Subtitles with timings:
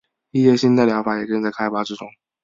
[0.31, 2.07] 一些新的疗法也正在开发之中。